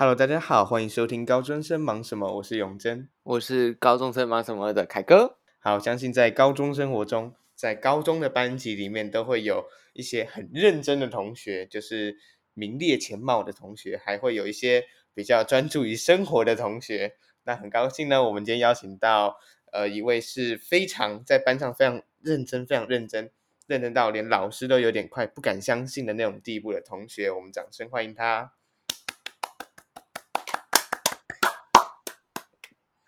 [0.00, 2.36] Hello，大家好，欢迎收听高中生忙什么？
[2.36, 5.38] 我是永真，我是高中生忙什么的凯哥。
[5.58, 9.64] 好，相信在高中生活中，在高中的班级里面，都会有
[9.94, 12.16] 一些很认真的同学，就是
[12.54, 14.84] 名列前茅的同学，还会有一些
[15.14, 17.16] 比较专注于生活的同学。
[17.42, 19.36] 那很高兴呢，我们今天邀请到
[19.72, 23.32] 呃一位是非常在班上非常认真、非常认真、
[23.66, 28.52] 认真到连老师都有点快不敢相信的那种地步的同学，我们掌声欢迎他。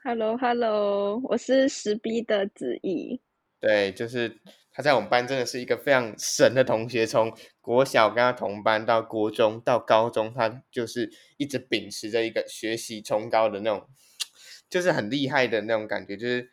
[0.03, 3.21] Hello，Hello，我是十 B 的子怡。
[3.61, 4.41] 对，就是
[4.73, 13.87] 他在我们班真的是一个非常神的同学，从国小跟他同班到国中到高中，他就是一直秉持着一个学习崇高的那种，
[14.71, 16.17] 就是很厉害的那种感觉。
[16.17, 16.49] 就是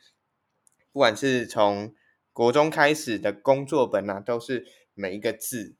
[0.91, 1.95] 不管是从
[2.33, 5.77] 国中开始的工作本啊，都是每一个字，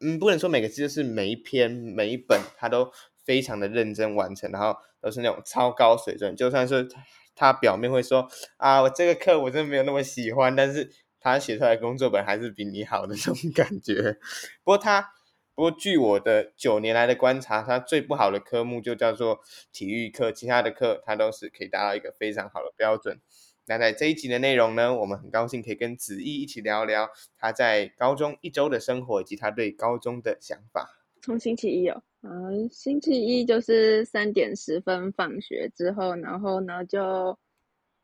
[0.00, 2.92] 嗯，不能说每个字，就是每一篇每一本，他都。
[3.26, 4.76] 非常的认真完成，然后
[5.06, 6.34] 都是那种超高水准。
[6.34, 6.88] 就算是
[7.36, 10.90] 他表面会说啊，我这个课我真的没有那么喜欢，但是
[11.20, 14.18] 他写出来工作本还是比你好的这种感觉。
[14.64, 15.12] 不过他，
[15.54, 19.38] 不过据我的九年来的观察，他最不好的科目就叫做
[19.70, 23.20] 体育课，其他的课他都是可以达到一个非常好的标准。
[23.68, 30.88] 那在这一集的内容呢，我们很高兴可以跟子毅一起聊聊他在高中一周的生活以及他对高中的想法。
[31.22, 32.02] 从星期一哦。
[32.28, 37.38] 嗯，星期一就是三点十分放学之后，然后呢就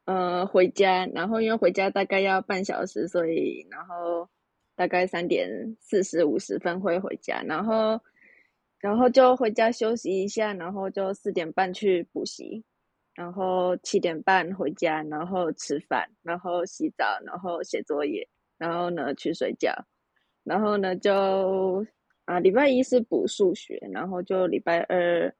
[0.04, 4.28] 呃回家，然后因为回家大概要半小时，所以然后
[4.76, 8.00] 大概三点四十五十分会回家，然后
[8.78, 12.64] 然后就回家休息一下，然后就四点半去补习，
[13.14, 19.74] 然后七点半回家，然后吃饭，然后洗澡，然后写作业，然后呢去睡觉，
[20.44, 21.84] 然后呢就。
[22.24, 25.34] 啊，礼拜一是补数学，然后就礼拜二，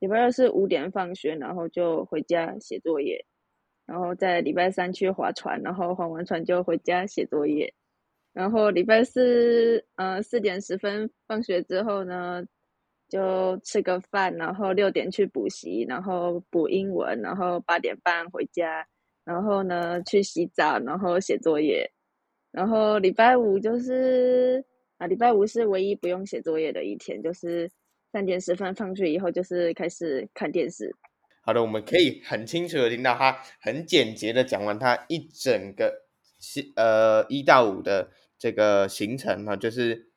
[0.00, 3.24] 礼拜二是五点放学，然后就回家写作业，
[3.86, 7.72] 然后在礼拜三去划船，然后划完船就回家写作业，
[8.32, 12.44] 然后礼拜四，呃，四点十分放学之后呢，
[13.08, 18.84] 就吃个饭，然后六点去补习，然后补英文，然后八点半回家，
[19.24, 21.88] 然后呢去洗澡，然后写作业，
[22.50, 24.64] 然后礼拜五就是。
[24.98, 27.70] 啊，礼拜五是唯一不用写作业的一天，就是
[28.12, 30.94] 三点十分放学以后，就是开始看电视。
[31.42, 36.06] 好的，我们可以很清楚的听到他很简洁的讲完他一整个
[36.76, 40.10] 呃一到五的这个行程哈，就是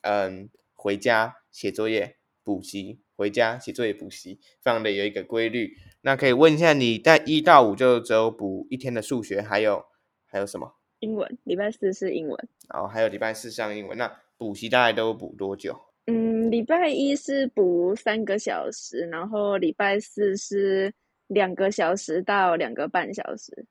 [0.00, 5.76] 嗯回家写作业补习，回家写作业补习，非常的有一个规律。
[6.00, 9.84] 那可以问一下，你在一到五就只有补一天的数学，还有
[10.26, 10.74] 还有什么？
[11.02, 12.48] 英文，礼拜四是英文。
[12.68, 13.98] 哦，还有礼拜四上英文。
[13.98, 15.76] 那补习大概都补多久？
[16.06, 20.94] 嗯，礼拜一是补三个小时，然后礼拜四是
[21.26, 23.66] 两个小时到两个半小时。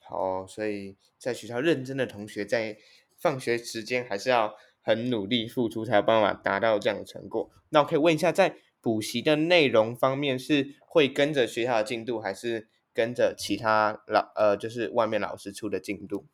[0.00, 2.76] 好，所以在学校认真的同学，在
[3.16, 7.48] 放学时间还是要很努力付出，才有办法达到这样的成果。
[7.70, 12.68] 那我可以问一下，在补习的内容方面，是会跟着学校的进度，还是？
[12.94, 16.26] 跟着其他老呃，就是外面老师出的进度，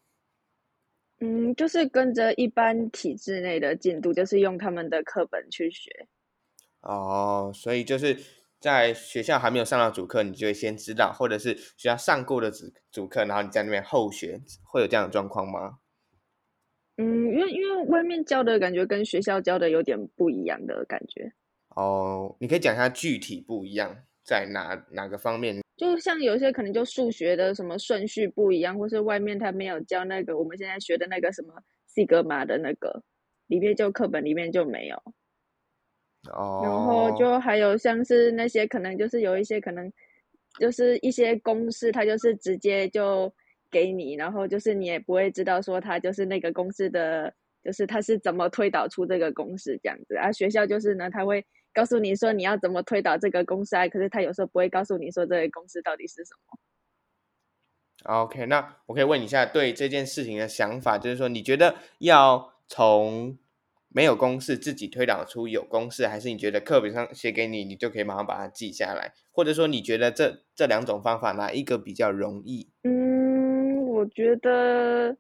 [1.21, 6.07] 嗯，就是跟着一般体制内的进度，就是用他们的课本去学。
[6.81, 8.17] 哦，所以就是
[8.61, 15.79] 在学校还没有上到主课，你就会先知道，或者是学校上过的主主课，然后你在那边后学，会有这样的状况吗？
[16.97, 21.33] 嗯，因为因为外面教的感觉跟学校教的有点不一样的感觉。
[21.69, 25.63] 哦，你可以讲一下具体不一样在哪哪个方面？
[25.79, 31.55] 就像有些可能就数学的什么顺序不一样，或是外面他没有教那个我们现在学的那个什么
[31.87, 33.01] 西格玛的那个，
[33.47, 34.97] 里面就课本里面就没有。
[36.33, 36.61] 哦。
[36.65, 39.91] 然后就还有像是那些可能就是有一些可能
[40.59, 43.33] 就是一些公式，它就是直接就
[43.71, 47.33] 给你，然后就是你也不会知道说它就是那个公式的，
[47.63, 50.33] 就是它是怎么推导出这个公式这样子啊。
[50.33, 51.47] 学校就是呢，他会。
[51.73, 56.59] 告诉你说你要怎么推导这个公式，可是他有时候不会告诉你说这个公式到底是什么。
[58.05, 63.37] OK，那我可以问一下对这件事情的想法，就是说你觉得要从
[63.89, 69.13] 没有公式自己推导出有公式，还是你觉得课本上写给你，你就可以马上把它记下来？
[69.33, 72.71] 或者说你觉得这这两种方法哪一个比较容易？
[72.85, 75.17] 嗯，我觉得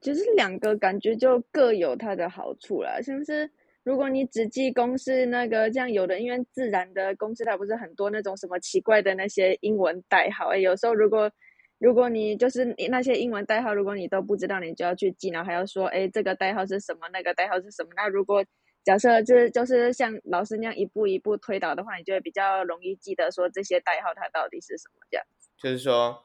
[0.00, 3.50] 其实两个感觉就各有它的好处啦，像是。
[3.86, 11.30] 如果你只记公式，那个这样有的，因为自然的公式它不是很多那种什么奇怪的那些英文代号，哎，有时候如果
[11.78, 17.90] 如果你就是你那些英文代号，如果你都不知道，你就要去记，然后还要说，哎，这个代号是什么，那个代号是什么。
[17.94, 18.44] 那如果
[18.82, 25.24] 假设就是就是像老师那样一步一步推导的话，你就会比较容易记得说这些代号它到底是什么这样。
[25.62, 26.24] 就是说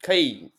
[0.00, 0.54] 可以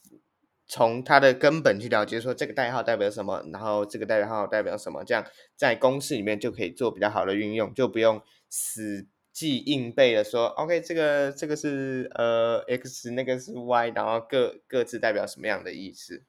[0.72, 5.26] 从它的根本去了解说这个代号代表什么，然后这个代号代表什么，这样
[5.58, 16.24] 在公式里面就可以做比较好的运用，就不用死记硬背的说，OK，这个这个是呃 X，那个是 Y，然后各各自代表什么样的意思。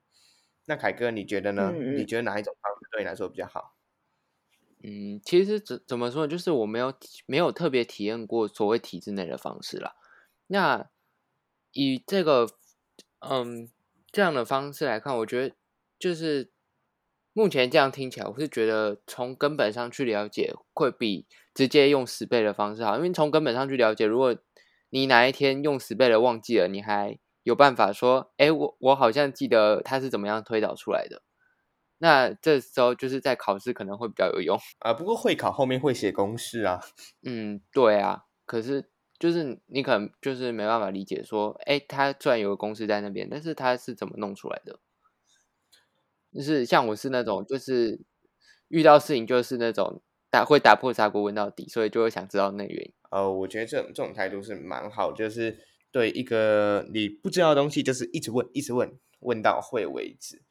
[0.64, 1.72] 那凯哥你觉得呢？
[1.72, 3.76] 你觉得哪一种方式对你来说比较好？
[4.82, 6.92] 嗯，其实怎怎么说，就是我没有
[7.26, 9.94] 没有特别体验过所谓体制内的方式啦。
[10.48, 10.90] 那
[11.70, 12.48] 以这个
[13.20, 13.70] 嗯
[14.12, 15.54] 这样的方式来看，我觉得
[15.98, 16.52] 就是
[17.32, 22.96] 目前这样听起来，我是觉得从根本上去了解会比直接用十倍的方式好。
[22.96, 24.36] 因为从根本上去了解，如果
[24.90, 31.22] 你哪一天用十倍的忘记了，你还有办法说，哎，我我好像记得它是怎么样推导出来的。
[31.96, 36.80] 那这时候就是在考试可能会比较有用啊，不过会考后面会写公式啊。
[37.24, 38.90] 嗯，对啊，可是
[39.22, 44.80] 就是你可能就是没办法理解说，哎，他虽然有个公司在那边，但是他是怎么弄出来的？
[46.34, 48.00] 就是像我是那种，就是
[48.66, 52.92] 遇到事情就是那种打会打破砂锅问到底，所以就会想知道那原因。
[53.12, 55.56] 呃，我觉得这种这种态度是蛮好，就是
[55.92, 60.42] 对一个你不知道的东西，就是一直问，一直问，问到会为止。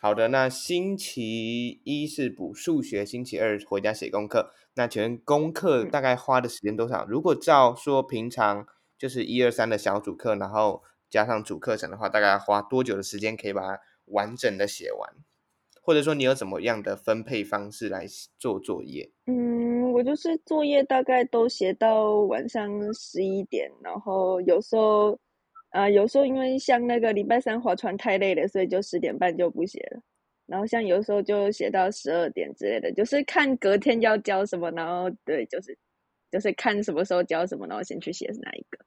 [0.00, 4.54] 好的，那星期一是补数学，星期二回家写功课。
[4.78, 7.04] 那请问功课大概花的时间多少？
[7.08, 8.64] 如果照说平常
[8.96, 15.10] 就是一二三的小组课，然后加上主课程的话，大概花多久的时间可以把它完整的写完？
[15.82, 18.06] 或者说你有怎么样的分配方式来
[18.38, 19.10] 做作业？
[19.26, 25.18] 嗯，我就是作业大概都写到晚上十一点，然后有时候。
[25.70, 30.00] 啊、呃，有时候因为像那个礼拜三划船太累了，所以就十点半就不写了。
[30.48, 35.78] 然后像有时候就写到十二点之类的，就是看隔天要交什么，然后对，就是
[36.30, 38.78] 就是看什么时候交什么，然后先去写是哪一个。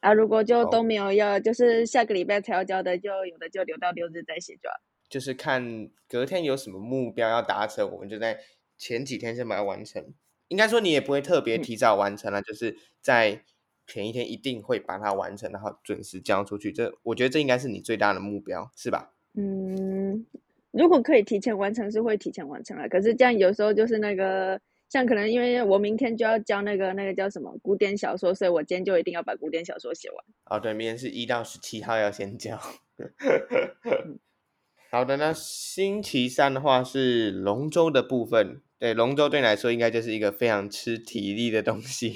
[0.00, 4.76] 啊，如果就都没有要，哦、就是下个礼拜才要交的，就有的就留到六日再写就好。
[5.08, 8.40] 就是看隔天有什么目标要达成，我们就在
[8.78, 10.14] 前几天先把它完成。
[10.48, 13.44] 应该说你也不会特别提早完成了，嗯、就是在。
[13.88, 16.72] 前一天一定会把它完成，然后准时交出去。
[16.72, 19.14] 这我觉得这应该是你最大的目标，是吧？
[19.36, 20.26] 嗯，
[20.70, 22.88] 如果可以提前完成，是会提前完成了。
[22.88, 30.24] 可是这样有时候就是那个，像可能因为我明天就要交那个那个叫什么古典小说，所以我今天就一定要把古典小说写完。
[30.46, 32.58] 哦，对，明天是一到十七号要先交。
[34.90, 38.62] 好的，那星期三的话是龙舟的部分。
[38.78, 42.14] 对，龙舟对你来说应该就是一个非常吃体力的东西。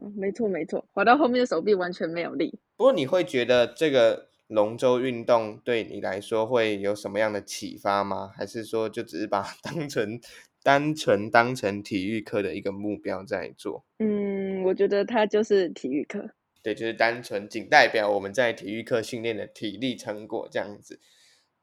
[0.00, 2.58] 嗯，没错没错，滑到后面的手臂完全没有力。
[2.76, 8.30] 不过你会觉得这个龙舟运动对你来说会有什么样的启发吗？
[8.36, 10.20] 还是说就只是把它 当成
[10.62, 13.84] 单纯当成体育课的一个目标在做？
[13.98, 16.30] 嗯，我觉得它就是体育课。
[16.62, 21.00] 对，就是单纯仅代表我们在体育课训练的体力成果这样子，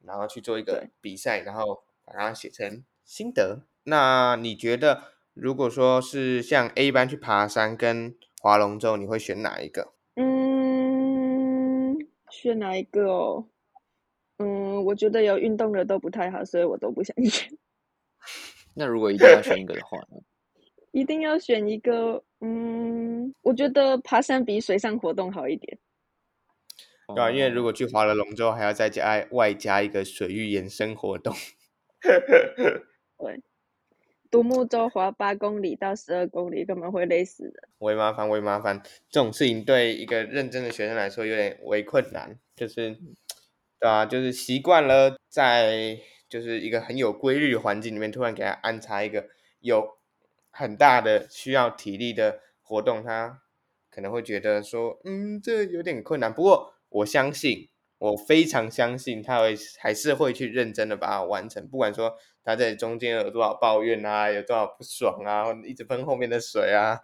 [0.04, 3.62] 然后去做一个比赛，然后把它写成心得。
[3.84, 5.04] 那你觉得？
[5.36, 9.94] 如果说是像 A 班去爬山跟划龙舟，你会选哪一个？
[10.16, 10.49] 嗯，
[12.30, 13.48] 选哪一个哦？
[14.38, 17.50] 嗯，我觉得有运动的都不太好，所以我都不想选。
[18.76, 20.18] 那如果一定要选一个的话呢？
[20.92, 25.78] 一定要选一个，嗯，我觉得爬山比水上活动好一点。
[27.14, 31.36] 对啊，因为如果去划了龙舟，还要再加外加一个水域延伸活动。
[32.02, 33.44] 对。
[34.32, 37.68] 独木舟划八公里到十二公里，根本会累死的。
[37.80, 42.98] 为麻烦，为麻烦，这种事情对一个认真的学生来说有点为困难，就是，
[43.80, 49.28] 对啊，就是习惯了在就是一个很有规律的环境里面，突然给他安插一个
[49.60, 49.98] 有
[50.52, 53.42] 很大的需要体力的活动，他
[53.90, 56.34] 可能会觉得说，嗯，这有点困难。
[56.34, 57.70] 不过我相信。
[58.02, 62.16] 我非常相信他会还是会去认真的把它完成，不管说
[62.50, 67.00] 他在中间有多少抱怨啊，有多少不爽啊，一直喷后面的水啊，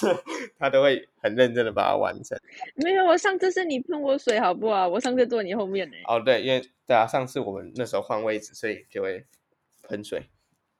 [0.58, 2.38] 他都会很认真的把它完成。
[2.76, 4.88] 没有，我上次是你喷我水，好不好？
[4.88, 5.96] 我上次坐你后面呢。
[6.08, 9.26] 哦，对，因为对啊，上次我们那时候换位置，所以就会
[9.82, 10.22] 喷水。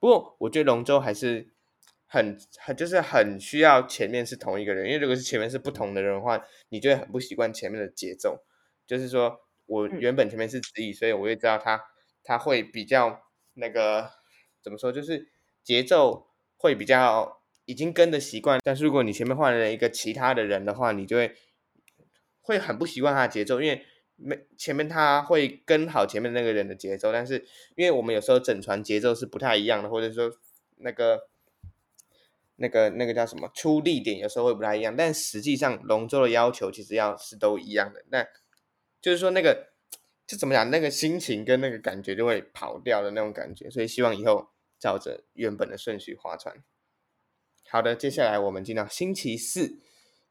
[0.01, 1.49] 不过我觉得龙舟还是
[2.07, 8.45] 很很就是很需要前面是同一个人，因为如果是前面是不同的人的话，你就会很不习惯前面的节奏，
[8.87, 9.41] 就是说。
[9.69, 11.83] 我原本前面是直椅，所以我会知道他
[12.23, 13.21] 他会比较
[13.57, 14.11] 那个
[14.63, 15.29] 怎么说，就是
[15.63, 18.61] 节奏会比较已经跟的习惯。
[18.63, 21.35] 但是如果你前面换了一个其他的人的话，你就会
[22.41, 23.85] 会很不习惯他的节奏，因为
[24.17, 27.45] 没前面他会跟好前面那个人的节奏，但是
[27.77, 30.31] 因为我们有时候整船节奏是不太一样的，或者说
[30.77, 31.29] 那个
[32.57, 38.05] 那个那个叫什么出力点有时候会不太一样，但实际上龙舟的要求其实要是都一样的。
[38.11, 38.27] 那
[39.03, 39.69] 就是说那个
[40.27, 43.71] 就怎么讲，那个心情跟那个感觉就会跑掉的那种感觉。
[43.71, 46.65] 所以希望以后照着原本的顺序划船。
[47.69, 49.81] 好的，接下来我们进到星期四。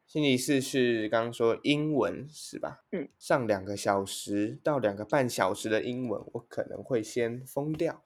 [0.08, 2.84] 星期四是刚刚说英文是吧？
[2.92, 8.04] 嗯，上两个小时到两个半小时的英文，我可能会先疯掉。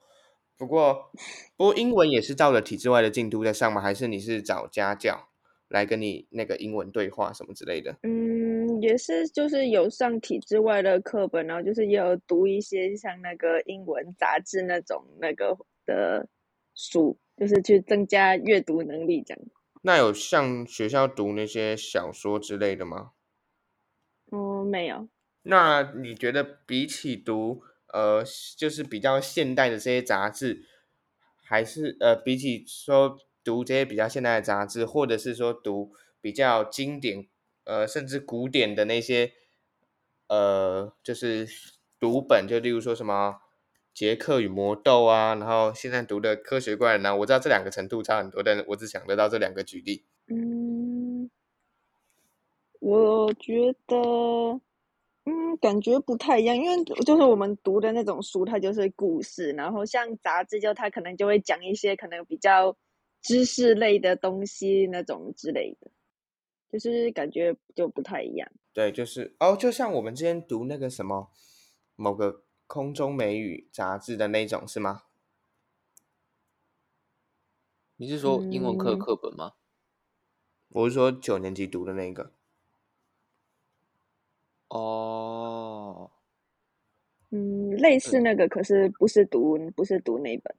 [0.56, 1.10] 不过，
[1.56, 3.82] 不过英文也是照着体制外的进度在上吗？
[3.82, 5.29] 还是你是找家教
[5.70, 7.96] 来跟你那个英文对话什么之类的？
[8.02, 16.28] 嗯，也是，就是有上体制外的课本，然后就是也有读一些像那个英文杂志那种那个的
[16.74, 19.42] 书，就是去增加阅读能力这样。
[19.82, 23.12] 那有像学校读那些小说之类的吗？
[24.32, 25.08] 嗯，没有。
[25.42, 27.62] 那你觉得比起读
[27.92, 28.22] 呃，
[28.58, 30.64] 就是比较现代的这些杂志，
[31.42, 37.26] 还是呃，比起说读这些比较现代的杂志，或者是说读比较经典
[37.64, 39.32] 呃，甚至古典的那些
[40.28, 41.48] 呃，就是
[41.98, 43.40] 读本，就例如说什么？
[43.92, 50.06] 杰克与魔豆啊，然后现在读的科学怪人啊，我知道这两个程度差很多，但我只想得到这两个举例。
[50.28, 51.28] 嗯，
[52.78, 53.96] 我觉得，
[55.24, 62.76] 嗯，感觉不太一样，因为就是我们读的那种书，它就是故事，然后像杂志，就它可能就会讲一些可能比较
[63.20, 65.90] 知识类的东西那种之类的，
[66.70, 68.50] 就是感觉就不太一样。
[68.72, 71.30] 对，就是哦，就像我们之前读那个什么
[71.96, 72.44] 某个。
[72.72, 75.02] 空中美语杂志的那种是吗？
[77.96, 79.54] 你是说英文课课本吗？
[80.68, 82.32] 我是说九年级读的那个。
[84.68, 86.12] 哦，
[87.30, 90.54] 嗯，类似那个，可是不是读，不是读那本。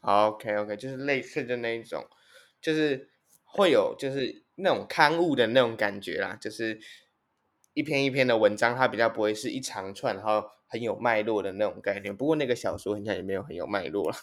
[0.00, 2.06] OK OK，就是类似的那一种，
[2.60, 3.08] 就是
[3.44, 6.80] 会有就是那种刊物的那种感觉啦，就是
[7.74, 10.50] 一篇一篇的文章，它比较不会是一长串，然后。
[10.70, 14.16] 很有脉络的那种概念，不过那个小说很像也没有很有脉络了。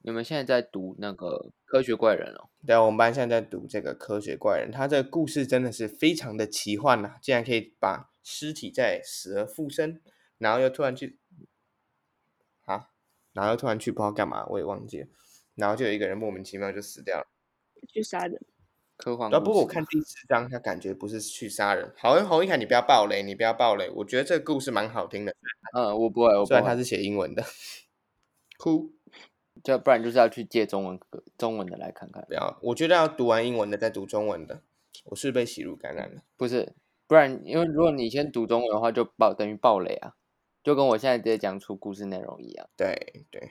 [0.00, 1.26] 你们现在在读那个
[1.66, 2.48] 《科学怪人》哦？
[2.66, 7.18] 对，我们班现在在读这个《科学怪人》，他这个故事真的是非常的奇幻呐、啊！
[7.20, 10.00] 竟然可以把尸体再死而复生，
[10.38, 11.19] 然后又突然去啊，
[13.32, 15.08] 然后突然去不知道干嘛，我也忘记了。
[15.54, 17.26] 然后就有一个人莫名其妙就死掉了，
[17.88, 18.40] 去杀人。
[18.96, 19.32] 科幻。
[19.32, 21.92] 啊不过我看第四章，他感觉不是去杀人。
[21.96, 23.88] 好，洪一凯，你不要暴雷，你不要暴雷。
[23.90, 25.34] 我觉得这个故事蛮好听的。
[25.74, 26.46] 嗯， 我不会，我不会。
[26.46, 27.44] 虽然他是写英文的，
[28.58, 28.92] 哭。
[29.62, 30.98] 就不然就是要去借中文
[31.36, 32.24] 中文的来看看。
[32.26, 34.62] 不要，我觉得要读完英文的再读中文的。
[35.04, 36.22] 我是被吸入感染了。
[36.38, 36.74] 不是，
[37.06, 40.14] 不然因为如果你先读中文的话，就暴等于暴雷啊，
[40.62, 42.68] 就跟我现在直接讲出故事内容一样。
[42.76, 43.50] 对对。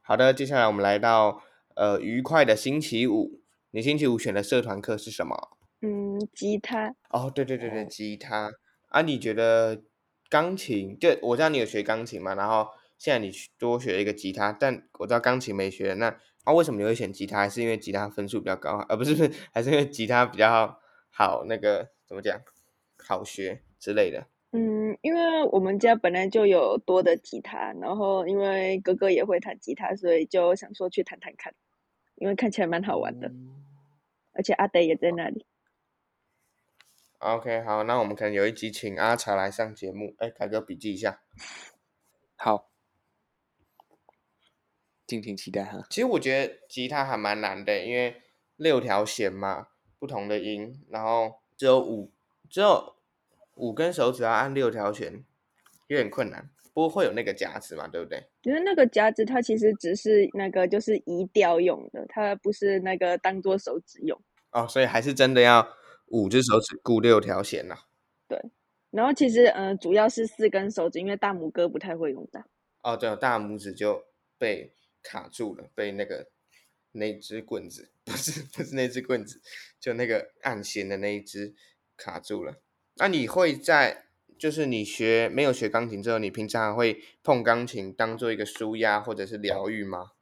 [0.00, 1.42] 好的，接下来我们来到
[1.76, 3.40] 呃愉快的星期五。
[3.72, 5.56] 你星期五选的社团课是什么？
[5.80, 6.94] 嗯，吉他。
[7.08, 8.52] 哦，对对对对，吉他。
[8.88, 9.82] 啊，你觉得
[10.28, 10.98] 钢琴？
[10.98, 12.68] 就我知道你有学钢琴嘛，然后
[12.98, 15.94] 现在你多学了一个吉他，但我知道钢琴没学。
[15.94, 16.08] 那
[16.42, 17.38] 啊，为什么你会选吉他？
[17.38, 18.72] 还是因为吉他分数比较高？
[18.88, 21.44] 啊，不是不是，还是因为吉他比较好？
[21.46, 22.40] 那个怎么讲？
[22.98, 24.26] 好学之类的。
[24.52, 31.54] 嗯，因为我们家本来就有多的吉他，然后因为哥哥也会弹吉他，所以就想说去弹弹看。
[32.16, 33.64] 因为看起来蛮好玩的，嗯、
[34.32, 35.46] 而且阿德也在那里。
[37.20, 41.22] OK，好，那我们可能有一集请阿茶来上节目，哎，凯哥笔记一下。
[42.36, 42.70] 好，
[45.06, 45.86] 敬请期待哈。
[45.88, 48.20] 其实我觉得吉他还蛮难的，因为
[48.56, 52.12] 六条弦嘛，不同的音，然后只有五，
[52.50, 52.96] 只有
[53.60, 55.24] 五根手指要按六条弦，
[55.88, 56.50] 有点困难。
[56.72, 58.24] 不过会有那个夹子嘛，对不对？
[58.42, 64.18] 因为那个夹子它其实只是那个就是移调用的，它不是那个当做手指用。
[64.52, 65.68] 哦，所以还是真的要
[66.06, 67.80] 五只手指顾六条弦呐、啊。
[68.28, 68.40] 对，
[68.90, 72.42] 然后其实嗯、呃，主要是四根手指，因为大拇哥不太会用到。
[72.82, 74.04] 哦，对，大拇指就
[74.38, 76.28] 被卡住了，被那个
[76.92, 79.42] 那只棍子， 不是不是那只棍子，
[79.80, 81.54] 就那个按弦的那一只
[81.96, 82.62] 卡住了。
[83.00, 84.04] 那你会在？
[84.38, 90.12] 就是你学没有学钢琴之后，你平常还会碰钢琴当做一个舒压或者是疗愈吗？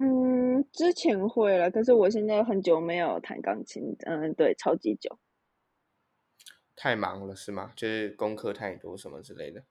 [0.00, 3.94] 嗯，之前会了，可是我现在很久没有弹钢琴。
[4.00, 5.16] 嗯，对，超级久。
[6.74, 7.72] 太忙了是吗？
[7.76, 9.62] 就是功课太多什么之类的？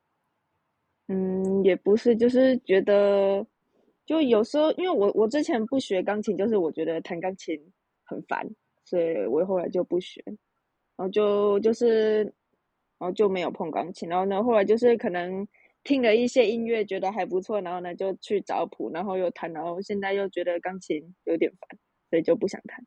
[1.10, 3.46] 嗯，也不是，就是觉得
[4.06, 7.60] 就有时候，因为我我之前不学钢琴，就是我觉得弹钢琴
[8.06, 8.50] 很烦，
[8.86, 10.24] 所以我后来就不学。
[10.98, 14.10] 然后就就是然后就没有碰钢琴。
[14.10, 15.48] 然后呢，后来就是可能
[15.84, 22.86] 听了一些音乐，觉得还不错，然后呢就去找谱，然后又弹，然后现在又觉得钢琴有点烦，所以就不想弹。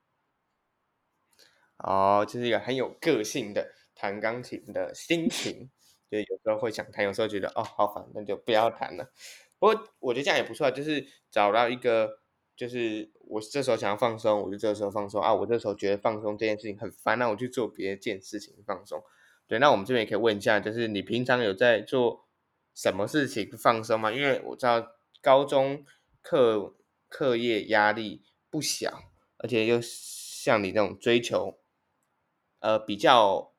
[1.78, 5.70] 哦，就是一个很有个性的弹钢琴的心情，
[6.10, 9.10] 就有时候会想弹，有时候觉得哦好烦，那就不要弹了。
[9.58, 12.20] 不过我觉得这样也不错，就是找到一个，
[12.56, 15.32] 就是我这时候想要放松，我就这时候放松啊。
[15.32, 19.02] 我这时候觉得放松这件事情很烦，那我去做别的件事情放松。
[19.46, 22.26] 对，那我们这边也可以问一下，就是你平常有在做
[22.74, 24.10] 什么事情放松吗？
[24.12, 24.84] 因为我知道
[25.22, 25.84] 高中
[26.22, 26.74] 课
[27.08, 29.04] 课业压力不小，
[29.38, 31.58] 而且又像你这种追求。
[32.60, 33.52] 呃，比较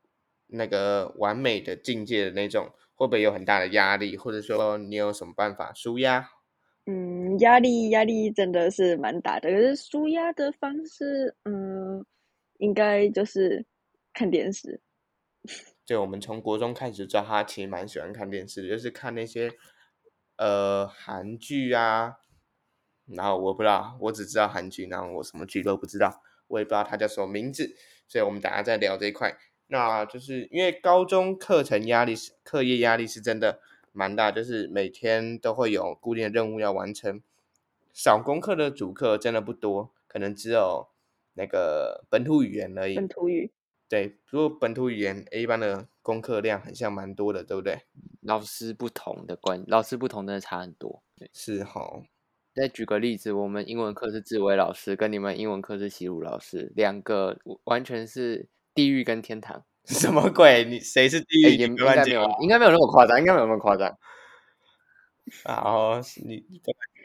[0.45, 4.15] 那个完美的境界的那种，会不会有很大的压力？
[4.15, 6.29] 或者说你有什么办法舒压？
[6.85, 9.49] 嗯，压力压力真的是蛮大的。
[9.49, 12.05] 可是舒压的方式，嗯，
[12.57, 13.65] 应该就是
[14.13, 14.81] 看电视。
[15.85, 19.51] 对，我们从国中开始知道他其实蛮喜欢看电视的，就是看那些
[20.37, 22.17] 呃韩剧啊。
[23.07, 27.75] 然后我不知道，我只知道韩剧，然后我什么剧都不知道，我也不知道他叫什么名字。
[28.07, 29.35] 所以，我们等下再聊这一块。
[29.67, 33.59] 那就是因为高中课程压力是课业压力是真的
[33.91, 37.21] 蛮大，就是每天都会有固定的任务要完成。
[37.93, 40.87] 少功课的主课真的不多，可能只有
[41.33, 42.95] 那个本土语言而已。
[42.95, 43.51] 本土语。
[43.89, 47.79] 对，如果本土语言 A 班的功课量很像蛮多的，对不对？
[48.21, 51.03] 老师不同的关，老师不同的差很多。
[51.33, 52.05] 是齁。
[52.53, 59.65] 再举个例子，我们英文课是志伟老师，跟你们英文课是西鲁老师，两个完全是地狱跟天堂。
[59.99, 60.63] 什么鬼？
[60.65, 61.45] 你谁是地狱？
[61.45, 63.97] 欸、应该没有，应该没有那么夸张，应该没有那么夸张。
[65.43, 66.43] 好，你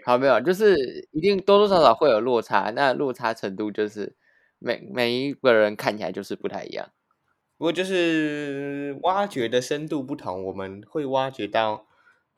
[0.05, 4.15] 好没有，就是一定多多少少会有落差，那落差程度就是
[4.59, 6.91] 每每一个人看起来就是不太一样。
[7.59, 11.87] 不过就是挖掘的深度不同，我们会挖掘到。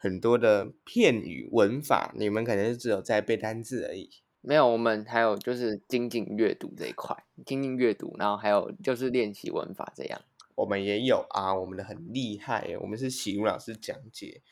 [0.01, 4.09] 很多的片语文法，你们可能是只有在背单字而已。
[4.41, 10.21] 没有，我们还有就是精进阅读这一块，精进阅读，然后还有就是练习文法这样。
[10.59, 14.43] 我们也有啊，我们的很厉害，我们是喜如老师讲解。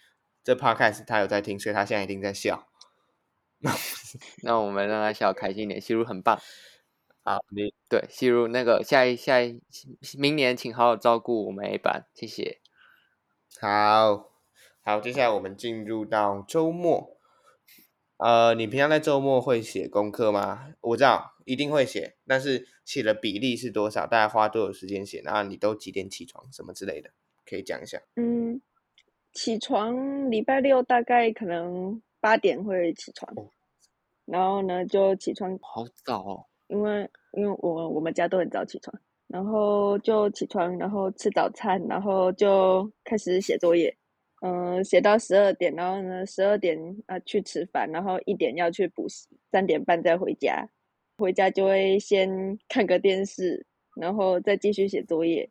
[0.44, 2.68] 这 podcast 他有在听，所以他现在一定在笑。
[4.44, 6.40] 那我们让他笑开心点，喜如很棒。
[7.24, 9.60] 好，你对喜如那个下一下一
[10.16, 12.60] 明年请好好照顾我们 A 班，谢谢。
[13.60, 14.30] 好。
[14.82, 17.15] 好，接下来我们进入到周末。
[18.18, 20.72] 呃，你平常在周末会写功课吗？
[20.80, 24.06] 我知道一定会写，但是写的比例是多少？
[24.06, 25.20] 大概花多少时间写？
[25.22, 26.50] 然后你都几点起床？
[26.50, 27.10] 什么之类的，
[27.44, 28.00] 可以讲一下。
[28.14, 28.62] 嗯，
[29.34, 33.50] 起床礼拜六大概可能八点会起床，哦、
[34.24, 43.94] 然后呢就起床好早哦，因为因为我我们家都很早起床，然后就起床，然后吃早餐，然后就开始写作业。
[44.46, 50.68] 嗯，写到十二点，然后呢，十二点啊去吃饭，然后一点要去补习，三点半再回家。
[51.18, 53.66] 回家就会先看个电视，
[54.00, 55.50] 然后再继续写作业。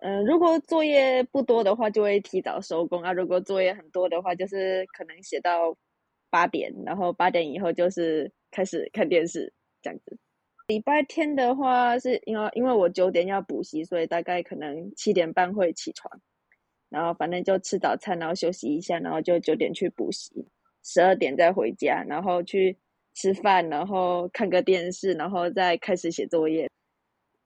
[0.00, 5.74] 嗯，如果作业不多的话，就会提早收工啊；如果作业很多的话，就是可能写到
[6.28, 10.18] 八点，然后八点以后就是开始看电视这样子。
[10.66, 16.20] 礼拜天的话，是因为因为我九点要补习，所以大概可能七点半会起床。
[16.94, 20.46] 然后反正就吃早餐，然后休息一下，然后就九点去补习，
[20.84, 22.78] 十二点再回家，然后去
[23.14, 26.70] 吃饭，然后看个电视，然后再开始写作业。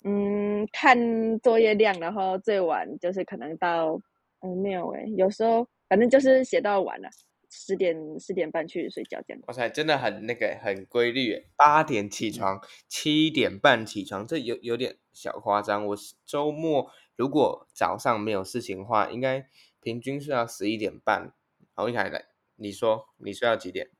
[0.05, 3.99] 嗯，看作业量，然后最晚就是可能到
[4.41, 7.09] 嗯没有诶，有时候反正就是写到晚了，
[7.51, 9.43] 十点十点半去睡觉这样。
[9.47, 15.87] 哇塞，真的很那个很规律，八点起床，七点半起床，这有有点小夸张。
[15.87, 16.91] 我周末。
[17.19, 19.45] 如果早上没有事情的话，应该
[19.81, 21.35] 平均是要十一点半。
[21.75, 23.91] 好，一凯来，你说你睡到几点？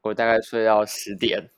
[0.00, 1.50] 我大概睡到十点，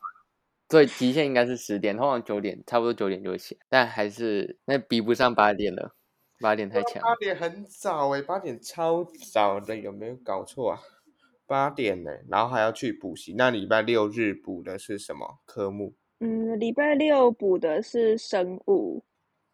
[0.69, 5.95] 最极限应该是十点，通常九点，差不多九点就会起来，但还是那比不上八点了，
[6.41, 7.01] 八点太强。
[7.01, 10.81] 八点很早诶，八点超早的，有没有搞错啊？
[11.47, 13.35] 八点呢，然后还要去补习。
[13.39, 15.95] 那礼拜六日补的是什么科目？
[16.19, 19.05] 嗯，礼拜六补的是生物。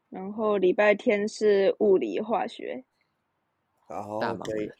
[0.08, 2.84] 然后礼拜天是物理化学，
[3.88, 4.72] 然后对，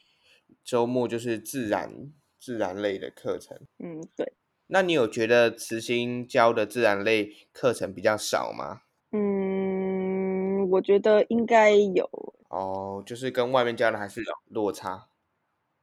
[0.63, 3.57] 周末就是自然自然类的课程。
[3.77, 4.33] 嗯，对。
[4.67, 8.81] 那你有觉得慈心教的自然类课程比较少吗？
[9.11, 12.07] 嗯，我觉得应该有。
[12.49, 15.09] 哦，就是跟外面教的还是有落差。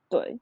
[0.08, 0.38] 对。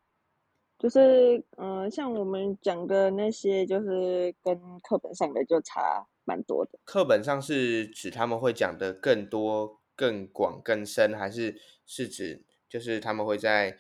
[0.77, 6.79] 就是，嗯、呃，像我们讲的那些，就是跟课本上的就差蛮多的。
[6.85, 11.55] 课本上是指他们会讲的更多更广更深，还是
[11.87, 13.77] 是指就是他们会在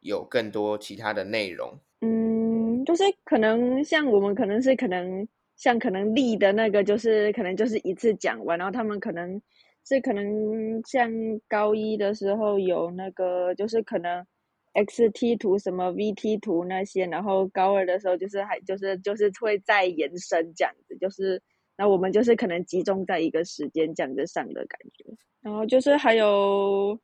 [0.00, 1.78] 有更多其他的内容？
[2.00, 5.26] 嗯，就是可能像我们可能是可能
[5.56, 9.40] 像可能力的那个，就是可能就是一次讲完，然后他们可能
[9.86, 11.10] 是可能像
[11.48, 14.26] 高一的时候有那个，就是可能
[14.74, 21.40] X T 图什么 V T 图那些，然后高二的时候就是还就是就是会再延伸这样子，就是
[21.76, 25.04] 那我们就是可能集中在一个时间这样子上的感觉，
[25.40, 26.98] 然后就是还有。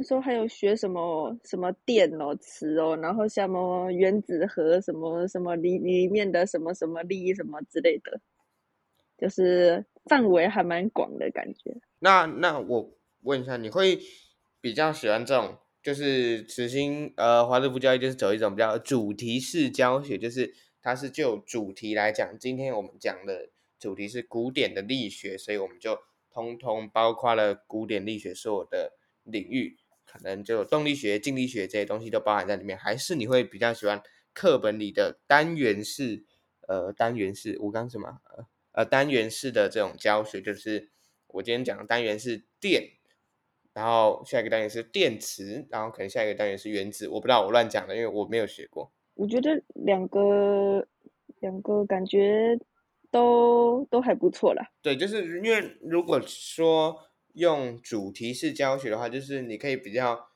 [0.00, 8.20] 那时候还有学什么什么电哦磁哦，然后像什么原子核什么什么里里面的什么什么力什么之类的，
[9.18, 11.76] 就是范围还蛮广的感觉。
[11.98, 13.98] 那那我问一下，你会
[14.60, 25.98] 比较喜欢这种，就是慈心呃华德福教育就是走一种比较主题式教学，就是它是就主题来讲，今天我们讲的主题是古典的力学，所以我们就
[26.30, 28.92] 通通包括了古典力学所有的
[29.24, 29.76] 领域。
[30.10, 36.24] 可能就动力学、静力学这些东西都包含在里面，还是你会比较喜欢课本里的单元式？
[36.66, 38.18] 呃，单元式，我刚什么？
[38.72, 40.90] 呃，单元式的这种教学，就是
[41.26, 42.90] 我今天讲的单元是电，
[43.74, 48.90] 然后下一个单元是电磁，然后可能下一个单元是原子，我不知道我乱讲的，因为我没有学过。
[49.14, 50.86] 我觉得两个
[51.40, 52.58] 两个感觉
[53.10, 54.70] 都都还不错啦。
[54.82, 57.04] 对，就是因为如果说。
[57.34, 60.30] 用主题式教学的话，就是你可以比较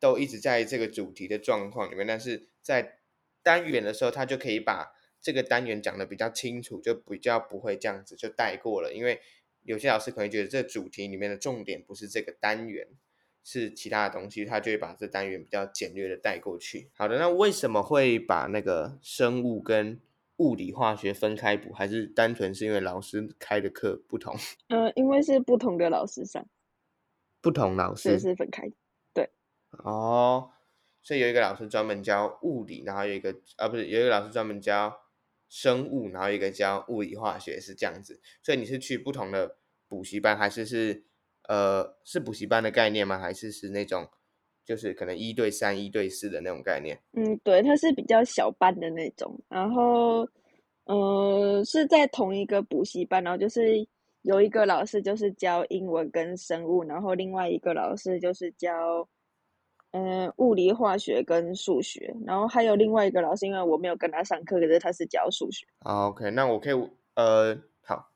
[0.00, 3.00] 都一直在这个主题的状况里面，但是在
[3.42, 8.94] 单元的时候，他就可以把这个单元讲的比较清楚，就比较不会这样子就带过了。
[8.94, 9.20] 因为
[9.64, 12.88] 有些老师可能觉得这主题里面的重点不是这个单元，
[13.44, 16.88] 是其他的东西，他就会把这单元比较简略的带过去。
[16.94, 20.00] 好的，那为什么会把那个生物跟
[20.38, 24.34] 物理化学分开补，还是单纯是因为老师开的课不同？
[24.68, 26.44] 呃，因为是不同的老师上，
[27.40, 28.74] 不同老师是是分开的，
[29.14, 29.30] 对。
[29.84, 30.50] 哦，
[31.02, 35.00] 所以有一个老师专门教物理，然后有一个啊，不是有一个老师专门教
[35.48, 38.20] 生物，然后一个教物理化学，是这样子。
[38.42, 41.04] 所以你是去不同的补习班，还是是
[41.48, 43.18] 呃是补习班的概念吗？
[43.18, 44.08] 还是是那种？
[44.68, 47.00] 就是可能一对三、一对四的那种概念。
[47.14, 49.34] 嗯，对，它是比较小班的那种。
[49.48, 50.28] 然后，
[50.84, 53.88] 呃，是在同一个补习班，然后就是
[54.20, 59.08] 有一个老师就是教英文跟生物，然后另外一个老师就是教，
[59.92, 62.14] 嗯、呃，物理化学跟数学。
[62.26, 65.66] 然后还有另外一个老师，因为我没有跟他上课，可是他是教数学。
[65.84, 68.10] OK，那我可以，呃，好，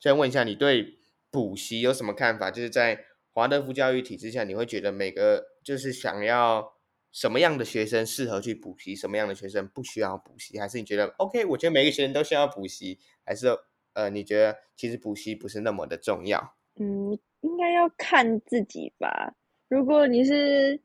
[0.00, 0.98] 先问一下你对
[1.30, 2.50] 补习有什么看法？
[2.50, 6.72] 就是在华德福教育体制下，你会觉得每个就是想要
[7.12, 10.58] 什么样的学生适合去补习，什么样的学生不需要补习？
[10.58, 11.44] 还是你觉得 OK？
[11.44, 13.48] 我觉得每个学生都需要补习，还是
[13.92, 16.56] 呃，你觉得其实补习不是那么的重要？
[16.80, 19.34] 嗯，应该要看自己吧。
[19.68, 20.80] 如果你是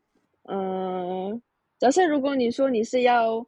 [0.50, 1.40] 嗯，
[1.78, 3.46] 假设如果你说你是要，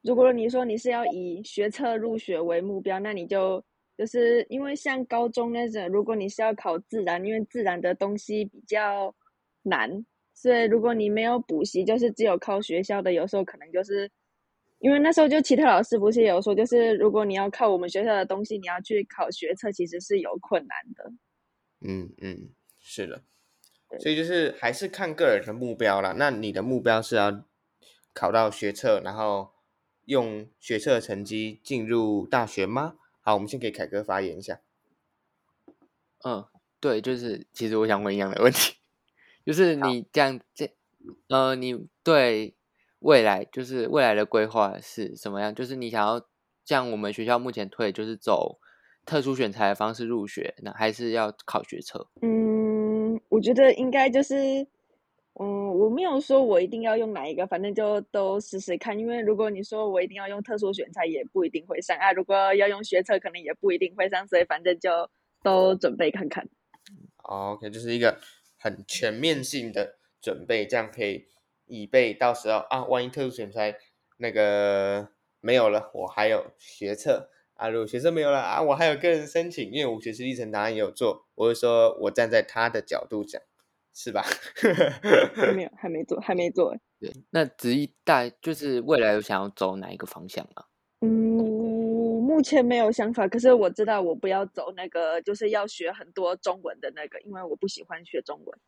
[0.00, 3.62] 如果你说你是要以学测入学为目标，那你就。
[3.94, 9.14] 就是因为像高中那种，如果你是要考自然，因为自然的东西比较
[9.62, 14.10] 难，所以如果你没有补习，就是只有靠学校的，有时候可能就是
[14.78, 21.12] 因为那时候就其他老师不是有说，就是如果你要靠我们学校的东西，你要去考学测，其实是有困难的。
[21.80, 23.22] 嗯嗯，是的，
[24.00, 26.14] 所以就是还是看个人的目标啦。
[26.16, 27.44] 那你的目标是要
[28.12, 29.52] 考到学测，然后
[30.06, 32.96] 用学测成绩进入大学吗？
[33.20, 34.60] 好，我们先给凯哥发言一下。
[36.24, 36.44] 嗯，
[36.80, 38.74] 对，就是其实我想问一样的问题，
[39.44, 40.70] 就是你这样这，
[41.28, 42.54] 呃，你对
[43.00, 45.54] 未来就是未来的规划是什么样？
[45.54, 46.26] 就是你想要
[46.64, 48.58] 像我们学校目前推，就是走
[49.04, 52.08] 特殊选材的方式入学，那还是要考学测？
[52.20, 54.66] 嗯，我觉得应该就是。
[55.40, 55.46] 嗯，
[55.78, 58.98] 我没有说我一定要用哪一个，反正就都试试看。
[58.98, 62.12] 因为如果你说我一定要用特殊选材，也不一定会上啊。
[62.12, 64.90] 如果要用学测，可能也不一定会上，所以反正就
[65.42, 66.46] 都准备看看。
[67.22, 68.20] OK，就是一个
[68.62, 71.26] 很全面性的准备，这样可以
[71.66, 73.76] 以备到时候啊，万一特殊选才
[74.18, 75.08] 那个
[75.40, 77.68] 没有了，我还有学测啊。
[77.68, 83.42] 如果学测没有了啊，我还有个人申请，因为我学习历程档案也有做，我就说我站在他的角度讲。
[83.94, 84.24] 是吧？
[85.34, 86.74] 还没有， 还没做，还没做。
[86.98, 90.64] 对，那职一大就是未来有想要走哪一个方向吗？
[91.02, 91.31] 嗯，
[92.32, 93.28] 目前没有想法。
[93.28, 98.58] 可是我知道我不要走那个，就是要学很多中文的那个，因为我不喜欢学中文。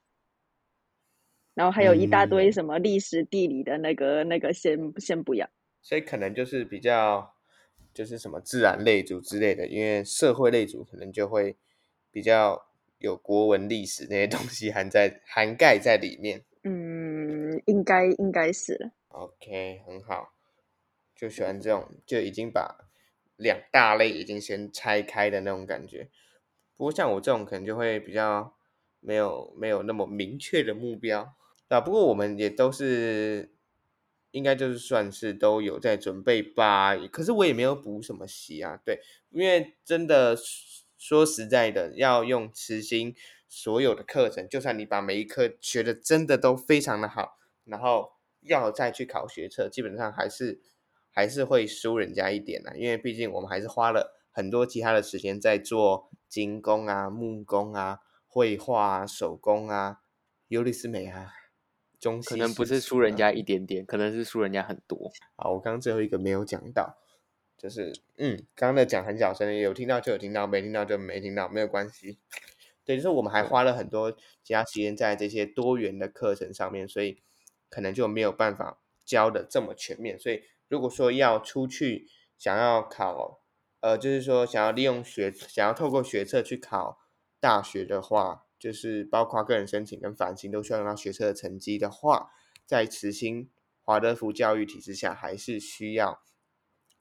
[1.55, 5.49] 然后还有一大堆什么历史、地理的那个，嗯、那个先先不要。
[5.81, 7.35] 所以可能就是比较，
[7.95, 11.57] 就是什么自然类组之类的，因为社会类组可能就会
[12.11, 12.67] 比较。
[12.99, 16.43] 有国文、历史那些东西含在涵盖在里面。
[16.63, 18.93] 嗯，应该应该是。
[19.09, 20.33] OK，很好，
[21.15, 22.84] 就喜欢这种，就已经把
[23.45, 26.09] 两大类已经先拆开的那种感觉。
[26.77, 28.57] 不过像我这种，可能就会比较
[28.99, 31.37] 没有没有那么明确的目标
[31.69, 31.81] 啊。
[31.81, 33.53] 不过我们也都是。
[34.35, 38.77] 应该就是算是都有在准备吧，可是我也没有补什么习啊。
[38.85, 38.99] 对，
[39.31, 40.37] 因为真的
[40.99, 43.15] 说实在的，要用慈心
[43.49, 50.61] 所有的课程，就算你把每一科学的真的都非常的好，然后要再去考学测，基本上还是
[51.15, 52.77] 还是会输人家一点的。
[52.77, 60.01] 因为毕竟我们还是花了很多其他的时间在做金工啊、木工啊、绘画啊、手工啊、
[60.49, 61.33] 尤利斯美啊。
[62.01, 65.11] 中可能不是输人家一点点，可能是输人家很多。
[65.37, 66.99] 好，我刚刚最后一个没有讲到，
[67.57, 72.19] 就是嗯，刚刚的讲很小声，有听到就有听到，没听到就没听到，没有关系。
[72.85, 77.23] 对，就是我们还花了很多其他时间在这些多元的课程上面，所以
[77.71, 80.19] 可能就没有办法教的这么全面。
[80.19, 83.43] 所以如果说要出去想要考，
[83.81, 86.99] 呃，就是说想要利用学，想要透过学测去考
[87.41, 88.43] 大学的话。
[88.57, 92.31] 就是包括个人申请跟繁星都需要用到学测的成绩的话，
[92.65, 93.51] 在慈心
[93.83, 96.23] 华德福教育体制下，还是需要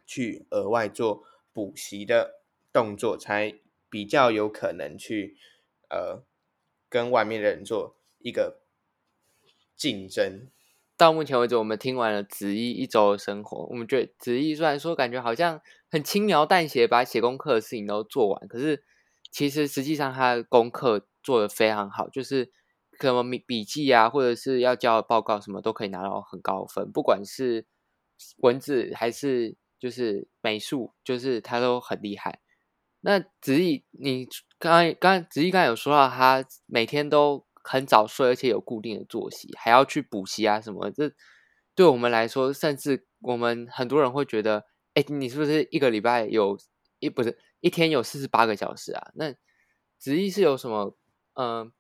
[0.05, 1.23] 去额外做
[1.53, 2.41] 补习的
[2.73, 3.57] 动作，才
[3.89, 5.37] 比较有可能去
[5.89, 6.25] 呃
[6.89, 8.59] 跟外面的人做一个
[9.77, 10.49] 竞争。
[11.03, 18.83] 到目前为止，我们听完了子毅一周的生活，我们觉得子毅虽然说感觉好像很轻描淡写把写功课的事情都做完，可是
[19.31, 21.07] 其实实际上他的功课。
[21.25, 22.51] 做得非常好，就是
[22.99, 26.91] 什么笔笔记啊，或者是要交的报告什么，都可以拿到很高分。
[26.91, 27.65] 不管是
[28.39, 32.41] 文字还是就是美术，就是他都很厉害。
[32.99, 34.27] 那子毅，你
[34.59, 40.91] 刚刚刚子毅刚有说到，他每天都很早睡，而且有固定的作息，还要去补习啊什么。
[40.91, 41.11] 这
[41.73, 46.57] 对我们来说，甚至我们很多人会觉得，哎，你是不是一个礼拜有
[46.99, 49.11] 一不是一天有四十八个小时啊？
[49.15, 49.33] 那
[49.97, 50.95] 子毅是有什么？
[51.35, 51.71] 嗯，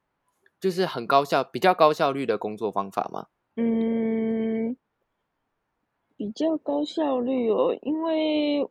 [0.59, 3.27] 就是很高效，比较高效率的工作方法吗？
[3.55, 4.75] 嗯，
[6.17, 8.67] 比较高效率哦，因为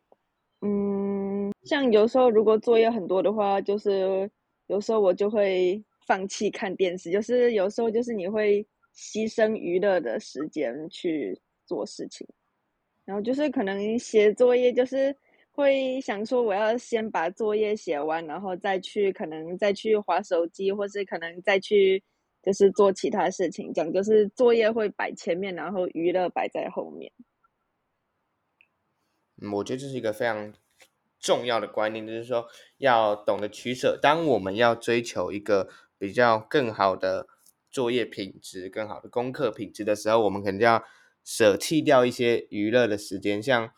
[0.60, 4.30] 嗯，像有时候如果作业很多的话，就是
[4.66, 12.26] 有时候我就会放弃看电视，就是有时候就是你会牺牲娱乐的时间去做事情，
[13.04, 15.16] 然后就是可能写作业就是。
[15.54, 22.02] 会想说，我要先把作业写完，然后再去可能再去滑手机，或是可能再去
[22.42, 23.70] 就是做其他事情。
[23.70, 27.12] 讲就是作业会摆前面，然后娱乐摆在后面。
[29.42, 30.54] 嗯，我觉得这是一个非常
[31.20, 32.46] 重要的观念，就是说
[32.78, 33.98] 要懂得取舍。
[34.00, 35.68] 当我们要追求一个
[36.02, 37.28] 比较更好的
[37.70, 40.82] 作业品质、更好的功课品质的时候，我们肯定要
[41.22, 43.70] 舍弃掉一些娱乐的时间，像。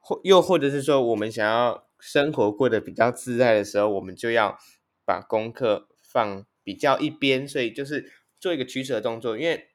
[0.00, 4.56] 或又或者是说，我们想要生活过得比较自在的时候，我们就要
[5.04, 8.10] 把功课放比较一边，所以就是
[8.40, 9.36] 做一个取舍动作。
[9.36, 9.68] 因为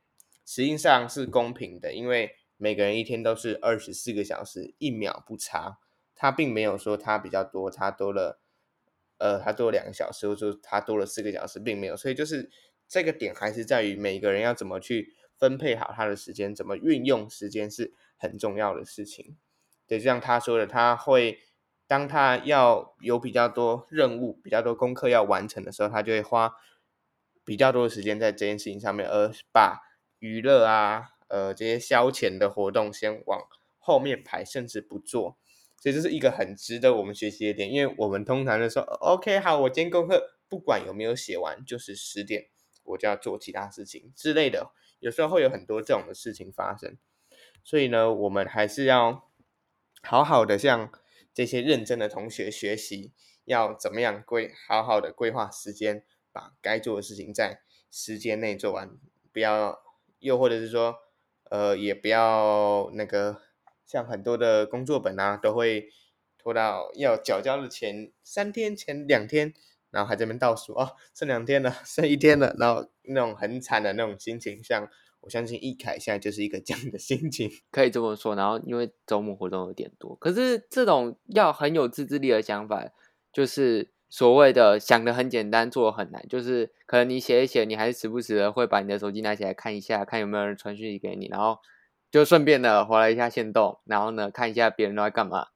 [0.43, 5.77] 实际上是公平的，因为每个人一天都是二十四个小时，一秒不差。
[6.15, 8.39] 他并没有说他比较多，他多了，
[9.17, 11.95] 呃，他多两个小时，或者他多了四个小时，并没有。
[11.95, 12.49] 所以就是
[12.87, 19.37] 这个点还是在于每个人要怎么去分配好他的时间，怎么运用时间是很重要的事情。
[19.87, 21.39] 对，就像他说的，他会
[21.87, 26.53] 当他要有比较多任务、比较多功课要完成的时候，他就会花
[27.45, 29.81] 比较多的时间在这件事情上面，而把
[30.19, 33.41] 娱乐啊、呃这些消遣的活动先往
[33.77, 35.37] 后面排，甚至不做。
[35.83, 42.45] 所以这是一个很值得我们学习的点，因为我们通常就说，OK，好，我今天功课不管有没有写完，就是十点
[42.83, 44.71] 我就要做其他事情之类的。
[44.99, 46.97] 有时候会有很多这种的事情发生，
[47.65, 49.29] 所以呢，我们还是要。
[50.05, 50.91] 好好的向
[51.33, 53.13] 这些认真的同学学习，
[53.45, 58.97] 要怎么样规好好的规划时间，把该做的事情在时间内做完，
[59.31, 59.81] 不要
[60.19, 60.97] 又或者是说，
[61.49, 63.43] 呃，也不要那个
[63.93, 65.89] 像很多的工作本啊，都会
[66.39, 69.53] 拖到要缴交的前三天前两天，
[69.91, 74.89] 然后还在这边倒数哦，剩两天了， 剩一天了，然后那种很惨的那种心情，像。
[75.25, 78.35] 我相信易凯现在就是一个这样的心情， 可以这么说。
[78.35, 82.89] 然后因为周末活动有点多，可是这种要很有自制力的想法，
[83.31, 86.27] 就是所谓的想的很简单，做得很难。
[86.27, 91.59] 就是可能你写一写，你还是时不时的会把你的手机拿起来看一下，看有没有人传讯息给你，然后
[92.13, 95.47] 就顺便的划了一下线动，然后呢看一下别人都在干嘛，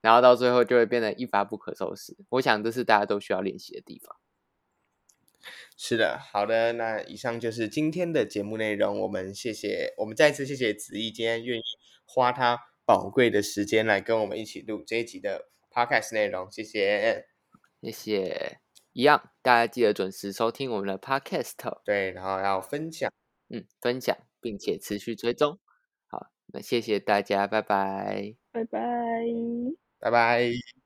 [0.00, 2.16] 然后到最后就会变得一发不可收拾。
[2.30, 4.16] 我想这是大家都需要练习的地方。
[5.76, 9.00] 是的，好的，那以上就是今天的节目内容。
[9.00, 11.62] 我们谢谢，我们再次谢谢子毅今天愿意
[12.06, 16.50] 花他宝贵的时间来跟我们一起录这一集的 podcast 内容。
[16.50, 17.26] 谢谢，
[17.82, 18.60] 谢谢。
[18.94, 21.52] 一样，大家记得准时收听我们的 podcast。
[21.84, 23.12] 对，然后要分享，
[23.50, 25.58] 嗯，分享，并且持续追踪。
[26.52, 28.80] 好，那谢谢大家，拜拜，拜拜，
[29.98, 30.81] 拜拜。